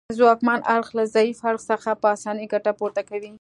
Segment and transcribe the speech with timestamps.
[0.19, 3.29] ځواکمن اړخ له ضعیف اړخ څخه په اسانۍ ګټه پورته کوي